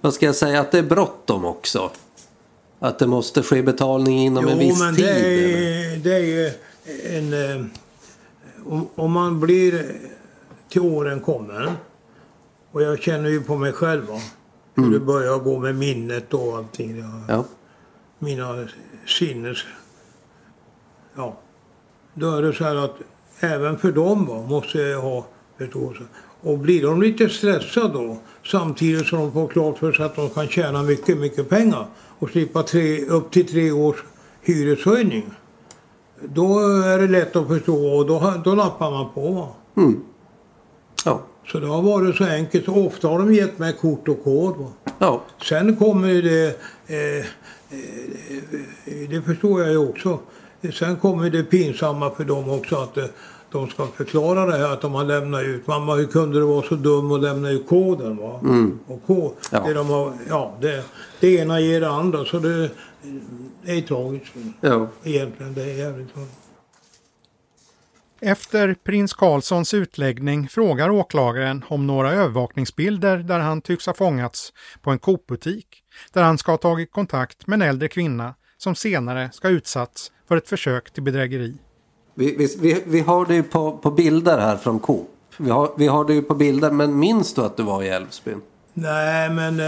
[0.00, 1.90] vad ska jag säga, att det är bråttom också?
[2.82, 5.04] Att det måste ske betalning inom en viss men tid?
[5.04, 6.50] det är, det är ju
[7.18, 7.60] en...
[7.60, 7.66] eh,
[8.64, 9.96] Om, om man blir
[10.68, 11.70] till åren kommen
[12.72, 14.20] och jag känner ju på mig själv va,
[14.74, 16.98] hur det börjar gå med minnet och allting.
[16.98, 17.44] Jag, Ja.
[18.18, 18.68] Mina
[19.18, 19.58] sinnes...
[21.16, 21.36] Ja.
[22.14, 22.94] Då är det så här att
[23.40, 25.26] även för dem va, måste jag ha
[25.58, 26.02] förståelse.
[26.42, 30.30] Och blir de lite stressade då samtidigt som de får klart för sig att de
[30.30, 31.86] kan tjäna mycket, mycket pengar
[32.18, 33.96] och slippa tre, upp till tre års
[34.42, 35.30] hyreshöjning.
[36.20, 39.48] Då är det lätt att förstå och då, då lappar man på.
[39.76, 40.00] Mm.
[41.04, 41.22] Ja.
[41.46, 42.68] Så det har varit så enkelt.
[42.68, 44.66] Ofta har de gett mig kort och kod.
[44.98, 45.22] Ja.
[45.48, 46.46] Sen kommer ju det,
[46.86, 50.18] eh, eh, det förstår jag ju också.
[50.72, 53.04] Sen kommer det pinsamma för dem också att eh,
[53.52, 55.66] de ska förklara det här att de har lämnat ut.
[55.66, 58.16] Mamma hur kunde du vara så dum och lämna ut koden?
[58.16, 58.40] Va?
[58.42, 58.78] Mm.
[58.86, 59.60] Och kod, Ja.
[59.66, 60.84] det, de har, ja, det,
[61.20, 62.70] det ena ger det andra så det,
[63.62, 64.32] det är tragiskt.
[64.60, 64.88] Ja.
[65.04, 66.38] Egentligen det är jävligt tragiskt.
[68.24, 74.90] Efter prins Carlssons utläggning frågar åklagaren om några övervakningsbilder där han tycks ha fångats på
[74.90, 75.66] en Coop-butik
[76.12, 80.12] där han ska ha tagit kontakt med en äldre kvinna som senare ska ha utsatts
[80.28, 81.54] för ett försök till bedrägeri.
[82.14, 85.08] Vi, vi, vi, vi har det ju på, på bilder här från Coop.
[85.36, 87.88] Vi har, vi har det ju på bilder, men minns du att du var i
[87.88, 88.40] Älvsbyn?
[88.74, 89.60] Nej, men...
[89.60, 89.66] Eh,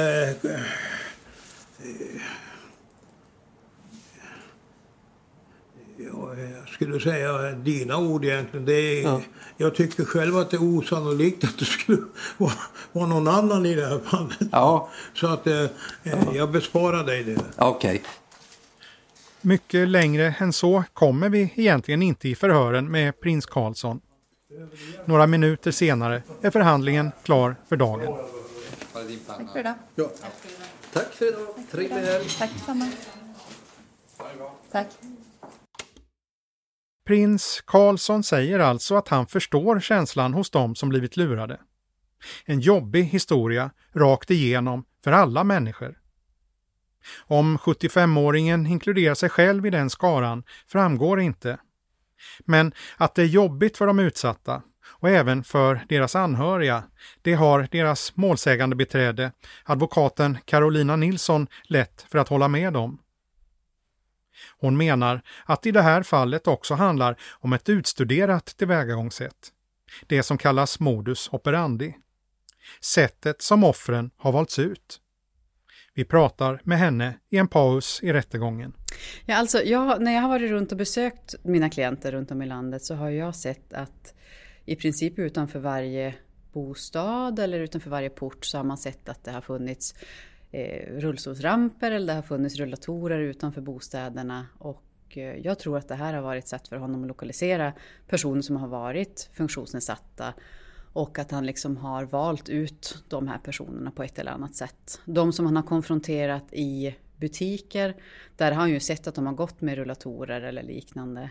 [5.97, 8.67] ja, jag skulle säga dina ord egentligen.
[8.67, 9.21] Det är, Ja.
[9.57, 11.99] Jag tycker själv att det är osannolikt att det skulle
[12.39, 12.53] vara,
[12.93, 14.39] vara någon annan i det här fallet.
[14.53, 15.63] Ja, Så att eh,
[16.03, 17.37] eh, jag besparar dig det.
[17.59, 18.03] okej.
[19.47, 24.01] Mycket längre än så kommer vi egentligen inte i förhören med prins Carlsson.
[25.05, 28.17] Några minuter senare är förhandlingen klar för dagen.
[29.27, 29.75] Tack för idag.
[30.93, 31.49] Tack för idag.
[31.71, 32.29] Trevlig helg.
[32.39, 32.91] Tack detsamma.
[34.73, 34.89] Tack.
[37.07, 41.61] Prins Carlsson säger alltså att han förstår känslan hos dem som blivit lurade.
[42.45, 45.99] En jobbig historia rakt igenom för alla människor.
[47.27, 51.59] Om 75-åringen inkluderar sig själv i den skaran framgår inte.
[52.41, 56.85] Men att det är jobbigt för de utsatta och även för deras anhöriga,
[57.23, 59.33] det har deras målsägande beträde,
[59.65, 62.99] advokaten Carolina Nilsson, lätt för att hålla med om.
[64.59, 69.53] Hon menar att i det här fallet också handlar om ett utstuderat tillvägagångssätt.
[70.07, 71.97] Det som kallas modus operandi.
[72.81, 75.01] Sättet som offren har valts ut.
[75.97, 78.73] Vi pratar med henne i en paus i rättegången.
[79.27, 82.47] Ja, alltså, jag, när jag har varit runt och besökt mina klienter runt om i
[82.47, 84.15] landet så har jag sett att
[84.65, 86.15] i princip utanför varje
[86.53, 89.95] bostad eller utanför varje port så har man sett att det har funnits
[90.51, 94.47] eh, rullstolsramper eller det har funnits rullatorer utanför bostäderna.
[94.59, 97.73] Och eh, jag tror att det här har varit ett sätt för honom att lokalisera
[98.09, 100.35] personer som har varit funktionsnedsatta
[100.95, 105.01] och att han liksom har valt ut de här personerna på ett eller annat sätt.
[105.05, 107.97] De som han har konfronterat i butiker,
[108.37, 111.31] där har han ju sett att de har gått med rullatorer eller liknande.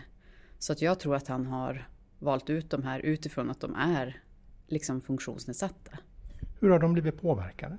[0.58, 4.22] Så att jag tror att han har valt ut de här utifrån att de är
[4.66, 5.98] liksom funktionsnedsatta.
[6.60, 7.78] Hur har de blivit påverkade?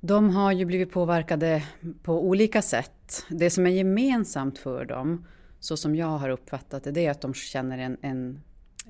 [0.00, 1.64] De har ju blivit påverkade
[2.02, 3.24] på olika sätt.
[3.28, 5.26] Det som är gemensamt för dem,
[5.60, 8.40] så som jag har uppfattat det, det är att de känner en, en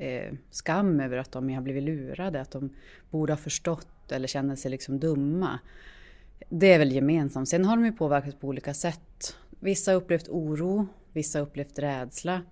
[0.01, 2.71] eh, skam över att de har blivit lurade, att de
[3.11, 5.59] borde ha förstått eller känner sig liksom dumma.
[6.49, 7.49] Det är väl gemensamt.
[7.49, 9.37] Sen har de ju påverkats på olika sätt.
[9.51, 12.43] Vissa har upplevt oro, vissa har upplevt rädsla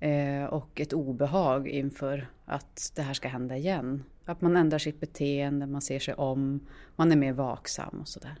[0.00, 4.04] eh, och ett obehag inför att det här ska hända igen.
[4.24, 6.60] Att man ändrar sitt beteende, man ser sig om,
[6.96, 8.40] man är mer vaksam och sådär.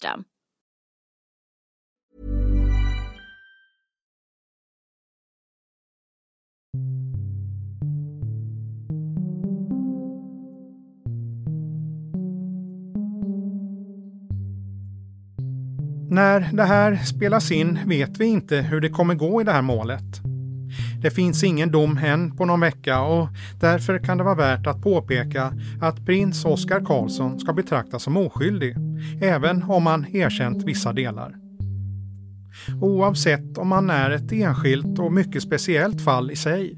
[16.11, 19.61] När det här spelas in vet vi inte hur det kommer gå i det här
[19.61, 20.30] målet.
[21.01, 23.27] Det finns ingen dom än på någon vecka och
[23.59, 28.75] därför kan det vara värt att påpeka att prins Oscar Karlsson ska betraktas som oskyldig,
[29.21, 31.35] även om han erkänt vissa delar.
[32.81, 36.77] Oavsett om han är ett enskilt och mycket speciellt fall i sig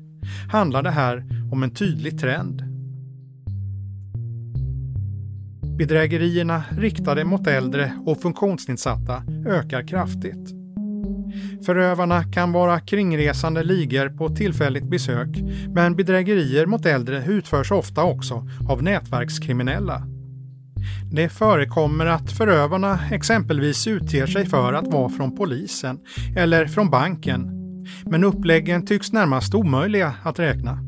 [0.52, 2.64] handlar det här om en tydlig trend.
[5.78, 10.63] Bedrägerierna riktade mot äldre och funktionsnedsatta ökar kraftigt.
[11.66, 15.30] Förövarna kan vara kringresande ligor på tillfälligt besök,
[15.76, 20.04] men bedrägerier mot äldre utförs ofta också av nätverkskriminella.
[21.12, 26.00] Det förekommer att förövarna exempelvis utger sig för att vara från polisen
[26.38, 27.50] eller från banken,
[28.06, 30.80] men uppläggen tycks närmast omöjliga att räkna.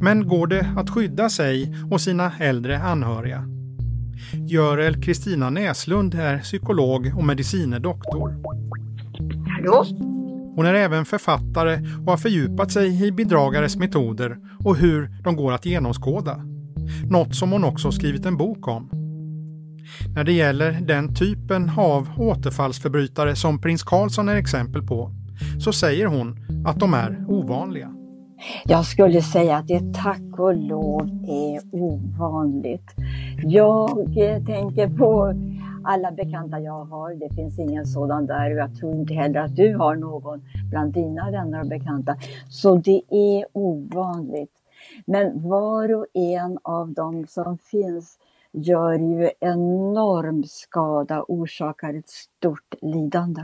[0.00, 3.44] Men går det att skydda sig och sina äldre anhöriga?
[4.48, 8.34] Görel Kristina Näslund är psykolog och medicinedoktor.
[9.46, 9.84] Hallå?
[10.56, 15.52] Hon är även författare och har fördjupat sig i bedragares metoder och hur de går
[15.52, 16.36] att genomskåda.
[17.10, 18.90] Något som hon också skrivit en bok om.
[20.14, 25.10] När det gäller den typen av återfallsförbrytare som prins Karlsson är exempel på
[25.64, 26.36] så säger hon
[26.66, 27.94] att de är ovanliga.
[28.64, 32.94] Jag skulle säga att det tack och lov är ovanligt.
[33.44, 35.34] Jag eh, tänker på
[35.84, 37.14] alla bekanta jag har.
[37.14, 40.92] Det finns ingen sådan där och jag tror inte heller att du har någon bland
[40.92, 42.16] dina vänner och bekanta.
[42.48, 44.52] Så det är ovanligt.
[45.06, 48.18] Men var och en av dem som finns
[48.52, 53.42] gör ju enorm skada, orsakar ett stort lidande.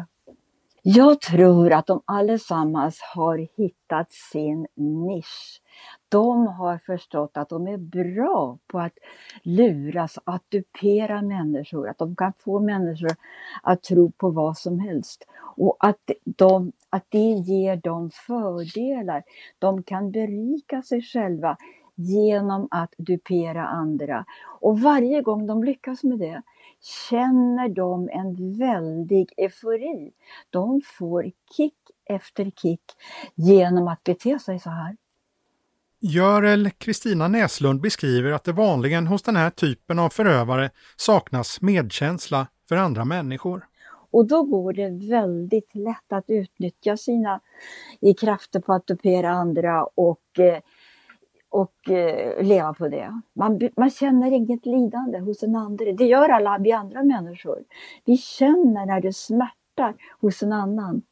[0.83, 5.61] Jag tror att de allesammans har hittat sin nisch.
[6.09, 8.99] De har förstått att de är bra på att
[9.43, 13.11] luras, att dupera människor, att de kan få människor
[13.63, 15.25] att tro på vad som helst.
[15.57, 19.23] Och att, de, att det ger dem fördelar.
[19.59, 21.57] De kan berika sig själva
[21.95, 24.25] genom att dupera andra.
[24.61, 26.43] Och varje gång de lyckas med det
[27.09, 30.13] känner de en väldig eufori.
[30.51, 32.83] De får kick efter kick
[33.35, 34.97] genom att bete sig så här.
[36.01, 42.47] Görel Kristina Näslund beskriver att det vanligen hos den här typen av förövare saknas medkänsla
[42.69, 43.67] för andra människor.
[44.11, 47.41] Och då går det väldigt lätt att utnyttja sina
[48.01, 50.59] i krafter på att dupera andra och eh,
[51.51, 53.21] och eh, leva på det.
[53.33, 55.93] Man, man känner inget lidande hos en andra.
[55.93, 57.59] Det gör alla vi andra människor.
[58.05, 61.03] Vi känner när det smärtar hos en annan.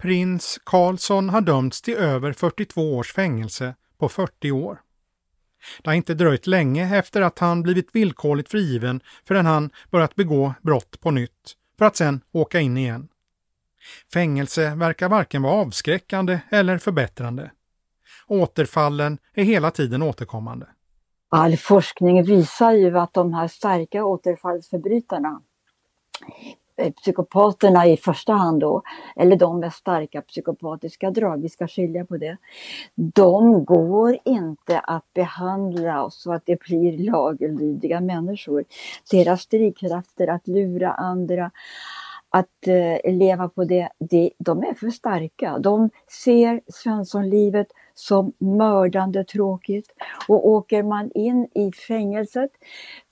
[0.00, 4.80] Prins Karlsson har dömts till över 42 års fängelse på 40 år.
[5.82, 10.54] Det har inte dröjt länge efter att han blivit villkorligt frigiven förrän han börjat begå
[10.62, 13.08] brott på nytt, för att sen åka in igen.
[14.12, 17.50] Fängelse verkar varken vara avskräckande eller förbättrande.
[18.26, 20.66] Återfallen är hela tiden återkommande.
[21.28, 25.42] All forskning visar ju att de här starka återfallsförbrytarna,
[26.80, 28.82] Eh, psykopaterna i första hand då,
[29.16, 32.36] eller de med starka psykopatiska drag, vi ska skilja på det.
[32.94, 38.64] De går inte att behandla så att det blir laglydiga människor.
[39.10, 41.50] Deras drivkrafter att lura andra,
[42.30, 45.58] att eh, leva på det, det, de är för starka.
[45.58, 45.90] De
[46.24, 49.88] ser Svenssonlivet som mördande tråkigt.
[50.28, 52.50] Och åker man in i fängelset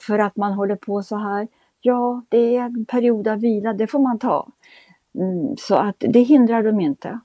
[0.02, 1.48] för att man håller på så här,
[1.80, 4.48] ja, det är en period av vila, det får man ta.
[5.14, 7.20] Mm, så att det hindrar dem inte.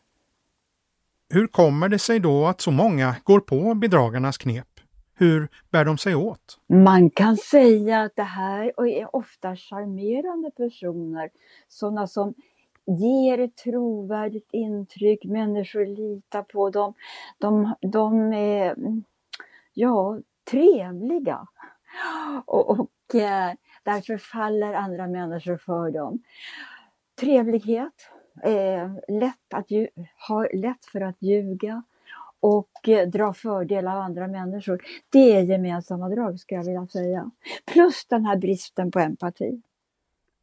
[1.30, 4.68] Hur kommer det sig då att så många går på bedragarnas knep?
[5.16, 6.60] Hur bär de sig åt?
[6.68, 11.30] Man kan säga att det här är ofta charmerande personer,
[11.68, 12.34] sådana som
[12.86, 16.94] ger ett trovärdigt intryck, människor litar på dem.
[17.38, 18.76] De, de är
[19.74, 20.20] ja,
[20.52, 21.48] trevliga.
[22.46, 23.54] Och, och eh,
[23.84, 26.24] därför faller andra människor för dem.
[27.20, 28.10] Trevlighet,
[28.44, 29.68] eh, lätt att,
[30.28, 31.84] ha lätt för att ljuga
[32.40, 34.82] och eh, dra fördel av andra människor.
[35.10, 37.32] Det är gemensamma drag skulle jag vilja säga.
[37.74, 39.62] Plus den här bristen på empati.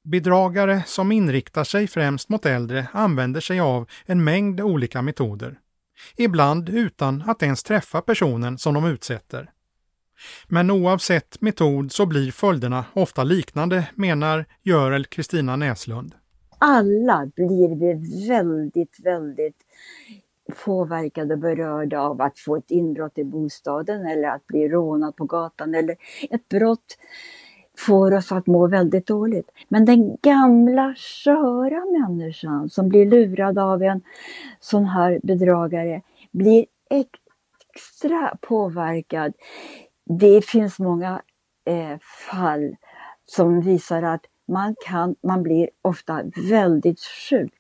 [0.03, 5.59] Bedragare som inriktar sig främst mot äldre använder sig av en mängd olika metoder.
[6.16, 9.51] Ibland utan att ens träffa personen som de utsätter.
[10.48, 16.14] Men oavsett metod så blir följderna ofta liknande, menar Görel Kristina Näslund.
[16.58, 19.56] Alla blir vi väldigt, väldigt
[20.64, 25.24] påverkade och berörda av att få ett inbrott i bostaden eller att bli rånad på
[25.24, 25.96] gatan eller
[26.30, 26.96] ett brott
[27.78, 29.50] får oss att må väldigt dåligt.
[29.68, 34.02] Men den gamla sköra människan som blir lurad av en
[34.60, 39.32] sån här bedragare blir extra påverkad.
[40.18, 41.22] Det finns många
[41.66, 41.98] eh,
[42.30, 42.76] fall
[43.26, 47.54] som visar att man, kan, man blir ofta väldigt sjuk.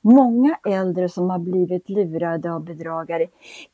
[0.00, 3.26] Många äldre som har blivit lurade av bedragare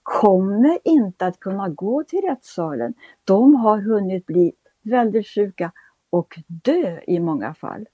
[0.03, 2.95] kommer inte att kunna gå till rättssalen.
[3.25, 4.53] De har hunnit bli
[4.83, 5.73] väldigt sjuka
[6.11, 7.87] och dö i många fall.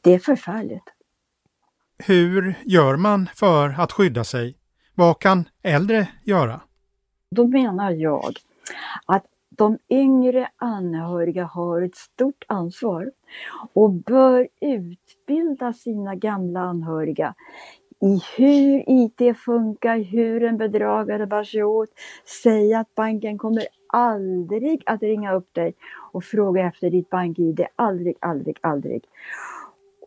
[0.00, 0.84] Det är förfärligt.
[1.98, 4.56] Hur gör man för att skydda sig?
[4.94, 6.60] Vad kan äldre göra?
[7.30, 8.32] Då menar jag
[9.06, 9.24] att
[9.58, 13.10] de yngre anhöriga har ett stort ansvar
[13.72, 17.34] och bör utbilda sina gamla anhöriga
[18.00, 21.88] i hur IT funkar, hur en bedragare bär sig åt,
[22.42, 25.74] säga att banken kommer aldrig att ringa upp dig
[26.12, 27.66] och fråga efter ditt bank-id.
[27.76, 29.04] Aldrig, aldrig, aldrig.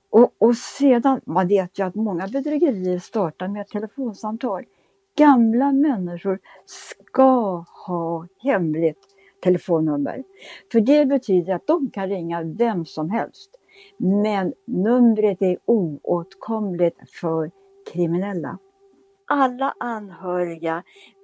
[0.10, 4.64] Och, och sedan, man vet ju att många bedrägerier startar med ett telefonsamtal.
[5.18, 9.11] Gamla människor ska ha hemligt
[9.42, 10.24] telefonnummer.
[10.72, 13.50] För det betyder att de kan ringa vem som helst.
[13.98, 17.52] Men numret är oåtkomligt för
[17.94, 18.58] kriminella.
[19.28, 20.84] Alla anhöriga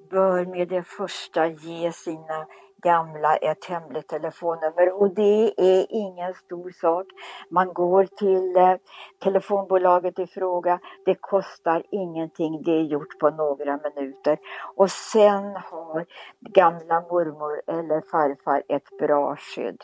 [0.10, 2.47] bör med det första ge sina
[2.84, 7.05] gamla ett hemligt telefonnummer och det är ingen stor sak.
[7.49, 8.76] Man går till eh,
[9.20, 10.80] telefonbolaget i fråga.
[11.05, 12.64] Det kostar ingenting.
[12.64, 14.38] Det är gjort på några minuter
[14.76, 16.05] och sen har
[16.39, 19.84] gamla mormor eller farfar ett bra skydd.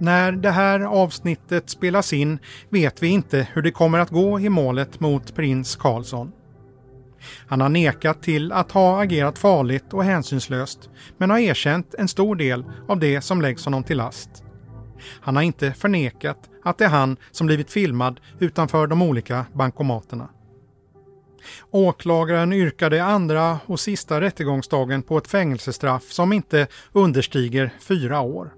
[0.00, 2.38] När det här avsnittet spelas in
[2.68, 6.32] vet vi inte hur det kommer att gå i målet mot prins Karlsson.
[7.46, 12.36] Han har nekat till att ha agerat farligt och hänsynslöst men har erkänt en stor
[12.36, 14.44] del av det som läggs honom till last.
[15.20, 20.28] Han har inte förnekat att det är han som blivit filmad utanför de olika bankomaterna.
[21.70, 28.52] Åklagaren yrkade andra och sista rättegångsdagen på ett fängelsestraff som inte understiger fyra år.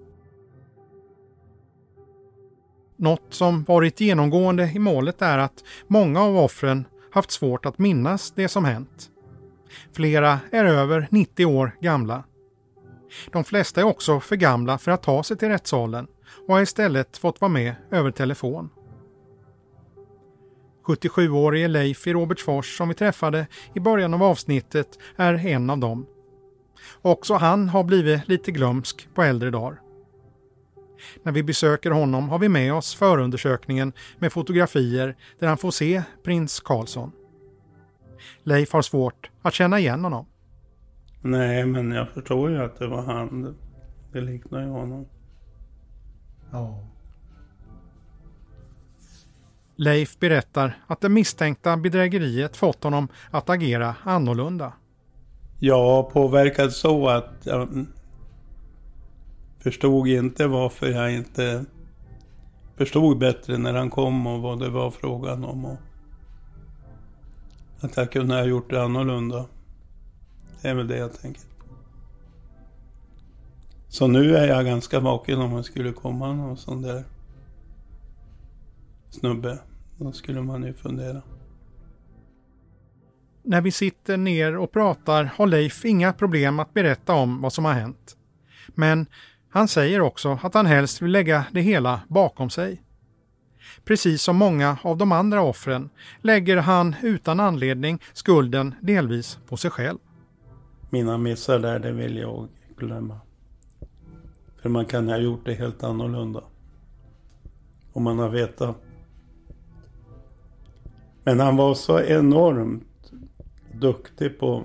[3.03, 8.30] Något som varit genomgående i målet är att många av offren haft svårt att minnas
[8.30, 9.11] det som hänt.
[9.92, 12.24] Flera är över 90 år gamla.
[13.32, 16.07] De flesta är också för gamla för att ta sig till rättssalen
[16.48, 18.70] och har istället fått vara med över telefon.
[20.86, 26.07] 77-årige Leif i Robertsfors som vi träffade i början av avsnittet är en av dem.
[27.03, 29.80] Också han har blivit lite glömsk på äldre dagar.
[31.22, 36.03] När vi besöker honom har vi med oss förundersökningen med fotografier där han får se
[36.24, 37.12] prins Karlsson.
[38.42, 40.26] Leif har svårt att känna igen honom.
[41.20, 43.57] Nej, men jag förstår ju att det var han.
[44.12, 45.07] Det liknar ju honom.
[46.50, 46.84] Ja.
[49.76, 54.72] Leif berättar att det misstänkta bedrägeriet fått honom att agera annorlunda.
[55.59, 57.86] Ja, påverkad så att jag
[59.63, 61.65] förstod inte varför jag inte
[62.77, 65.65] förstod bättre när han kom och vad det var frågan om.
[65.65, 65.79] Och
[67.81, 69.47] att jag kunde ha gjort det annorlunda.
[70.63, 71.47] Det är väl det jag tänker på.
[73.89, 77.05] Så nu är jag ganska vaken om det skulle komma någon sån där
[79.11, 79.59] snubbe.
[79.99, 81.23] Då skulle man ju fundera.
[83.43, 87.65] När vi sitter ner och pratar har Leif inga problem att berätta om vad som
[87.65, 88.17] har hänt.
[88.75, 89.07] Men
[89.53, 92.82] han säger också att han helst vill lägga det hela bakom sig.
[93.84, 95.90] Precis som många av de andra offren
[96.20, 99.98] lägger han utan anledning skulden delvis på sig själv.
[100.90, 103.20] Mina missar där, det vill jag glömma.
[104.62, 106.44] För man kan ha gjort det helt annorlunda.
[107.92, 108.76] Om man har vetat.
[111.24, 113.12] Men han var så enormt
[113.72, 114.64] duktig på...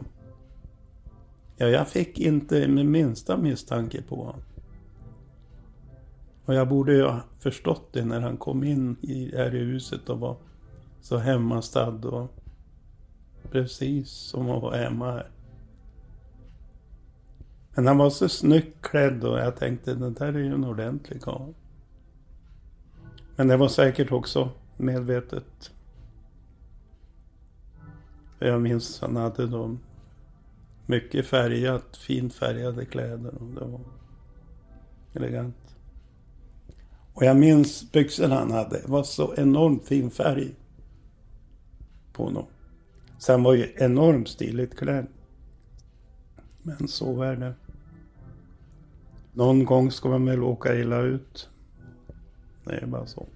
[1.58, 4.42] Ja, jag fick inte med minsta misstanke på honom.
[6.48, 10.10] Och jag borde ju ha förstått det när han kom in i, här i huset
[10.10, 10.38] och var
[11.02, 12.32] så hemmastad och
[13.52, 15.30] precis som att vara hemma här.
[17.76, 21.22] Men han var så snyggt klädd och jag tänkte den där är ju en ordentlig
[21.22, 21.54] karl.
[23.36, 25.72] Men det var säkert också medvetet.
[28.40, 29.78] För jag minns han hade då
[30.86, 33.82] mycket färgat, fint färgade kläder och det var
[35.14, 35.67] elegant.
[37.18, 38.82] Och jag minns byxorna han hade.
[38.82, 40.56] Det var så enormt fin färg
[42.14, 42.46] på honom.
[43.18, 45.08] Så han var ju enormt stiligt klädd.
[46.64, 47.54] Men så är det.
[49.34, 51.50] Någon gång ska man väl åka illa ut.
[52.66, 53.28] Det är bara så.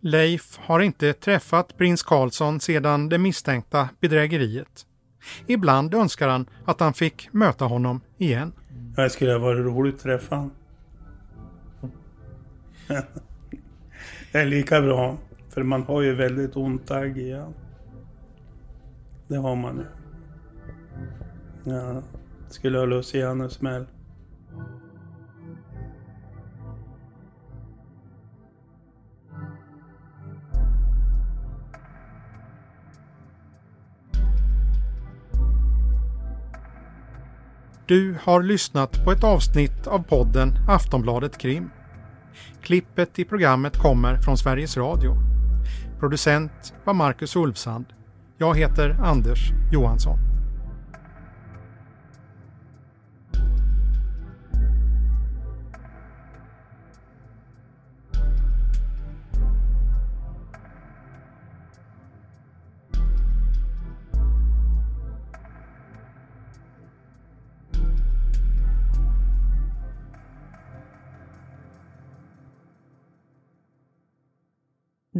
[0.00, 4.86] Leif har inte träffat prins Karlsson sedan det misstänkta bedrägeriet.
[5.46, 8.52] Ibland önskar han att han fick möta honom igen.
[8.96, 10.52] Det skulle ha varit roligt att träffa honom
[14.32, 15.16] det är lika bra.
[15.48, 17.54] För man har ju väldigt ont agg igen.
[19.28, 19.84] Det har man ju.
[21.72, 22.02] Ja,
[22.48, 23.86] skulle ha Luciano smäll.
[37.86, 41.70] Du har lyssnat på ett avsnitt av podden Aftonbladet Krim.
[42.62, 45.16] Klippet i programmet kommer från Sveriges Radio.
[46.00, 47.84] Producent var Marcus Ulfsand.
[48.38, 50.31] Jag heter Anders Johansson.